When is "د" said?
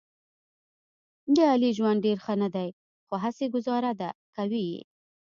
1.35-1.37